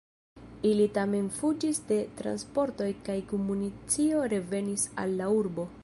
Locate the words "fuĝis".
1.35-1.81